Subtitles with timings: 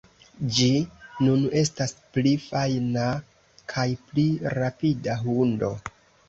[0.59, 0.67] Ĝi
[1.25, 3.03] nun estas pli fajna
[3.75, 4.25] kaj pli
[4.57, 5.71] rapida hundo.